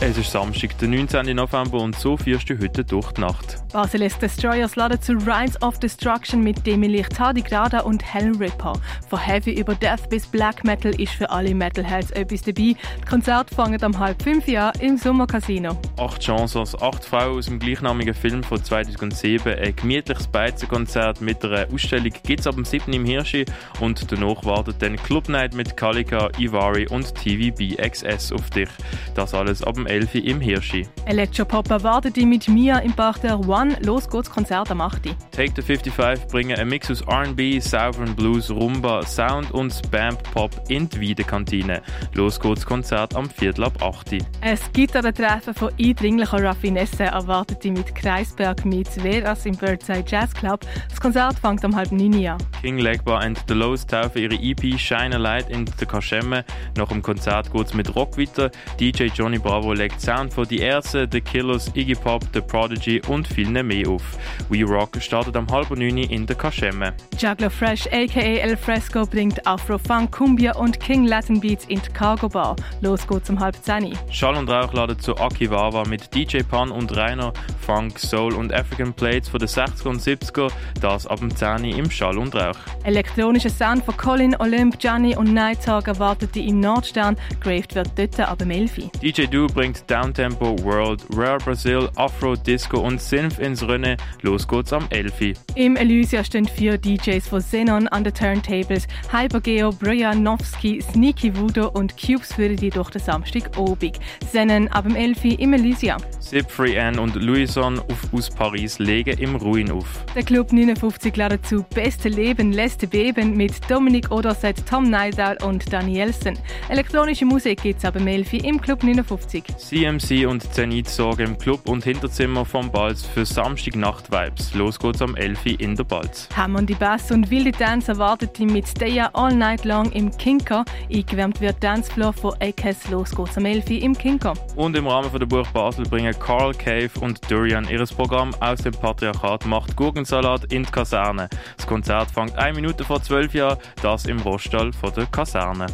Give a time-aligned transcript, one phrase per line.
[0.00, 1.34] Es ist Samstag, der 19.
[1.34, 3.56] November und so führst du heute durch die Nacht.
[3.72, 8.74] Basilisk Destroyers laden zu Rise of Destruction mit Demi Lichthardy Grada und Hell Ripper.
[9.10, 12.54] Von Heavy über Death bis Black Metal ist für alle Metalheads etwas dabei.
[12.54, 12.76] Die
[13.10, 15.76] Konzerte fangen am halb fünf Jahr im Sommercasino.
[15.96, 19.52] Acht Chancers, acht Frauen aus dem gleichnamigen Film von 2007.
[19.52, 22.92] Ein gemütliches Beizenkonzert mit einer Ausstellung gibt es ab dem 7.
[22.92, 23.44] im Hirschi
[23.80, 28.68] und danach wartet dann Club Night mit Kalika, Ivari und TVBXS auf dich.
[29.16, 30.14] Das alles ab dem 11.
[30.16, 30.86] im Hirschi.
[31.06, 33.76] Electropop erwartet dich mit Mia im Park der One.
[33.80, 35.14] Los geht's Konzert am 8.
[35.32, 40.50] Take the 55 bringen einen Mix aus R&B, Southern Blues, Rumba, Sound und Spamp Pop
[40.68, 41.80] in die Wiedekantine.
[42.14, 44.18] Los geht's Konzert am Viertel ab 8.
[44.42, 50.04] Es gibt an Treffen von eindringlicher Raffinesse erwartet dich mit Kreisberg meets Veras im Birdside
[50.06, 50.60] Jazz Club.
[50.88, 52.38] Das Konzert fängt am halb 9 an.
[52.60, 56.44] King Legba und The Lows taufen ihre EP Shine a Light in der Kaschemme.
[56.76, 58.50] Nach dem Konzert geht's mit Rock weiter.
[58.78, 63.28] DJ Johnny Bravo legt Sound von Die Ärzte, The Killers, Iggy Pop, The Prodigy und
[63.28, 64.02] vielen mehr auf.
[64.48, 66.92] We Rock startet am halb neun in der Kaschemme.
[67.16, 71.92] Juggler Fresh aka El Fresco bringt Afro Funk, Cumbia und King Latin Beats in die
[71.92, 72.56] Cargo Bar.
[72.80, 73.96] Los geht's um halb zehn.
[74.10, 78.92] Schall und Rauch laden zu Akiwawa mit DJ Pan und Rainer, Funk, Soul und African
[78.92, 80.50] Plates von den 60er und 70er.
[80.80, 82.58] Das ab dem 10 im Schall und Rauch.
[82.82, 87.16] Elektronischer Sound von Colin, Olymp, Gianni und Nighthawk erwartet die im Nordstern.
[87.40, 88.90] Graved wird dort ab dem 11.
[89.02, 93.96] DJ Du bringt Downtempo, World, Rare Brazil, Afro, Disco und Synth ins Rennen.
[94.22, 95.34] Los geht's am 11.
[95.54, 98.86] Im Elysia stehen vier DJs von Xenon an den Turntables.
[99.10, 103.98] Hypergeo, Brojanowski, Sneaky Voodoo und Cubes führen die durch den Samstag obig.
[104.20, 105.96] Xenon ab dem 11 im Elysia.
[106.28, 110.04] Sip Free Anne und Louison auf, aus Paris legen im Ruin auf.
[110.14, 115.72] Der Club 59 ladet zu Beste Leben, Letzte Beben mit Dominik Oderset, Tom Neidahl und
[115.72, 116.38] Danielsen.
[116.68, 119.42] Elektronische Musik gibt's ab dem 11 im Club 59.
[119.56, 124.52] CMC und Zenit sorgen im Club und Hinterzimmer vom Balz für Samstagnacht-Vibes.
[124.52, 126.28] Los geht's am 11 in der Balz.
[126.36, 130.66] Hammond die Bass und wilde Dance erwartet die mit Stay All Night Long im Kinker.
[130.92, 132.90] Eingewärmt wird Dancefloor von AKS.
[132.90, 134.34] Los geht's am 11 im Kinker.
[134.56, 138.60] Und im Rahmen von der Buch Basel bringen Carl Cave und Durian ihres Programm aus
[138.60, 141.28] dem Patriarchat macht Gurkensalat in die Kaserne.
[141.56, 145.66] Das Konzert fängt eine Minute vor 12 Jahren, das im Roststall von der Kaserne.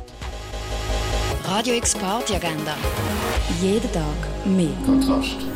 [1.47, 2.75] Radio X Party Agenda.
[3.61, 4.05] Jeden Tag
[4.47, 4.69] mehr.
[4.87, 5.54] Kontrast.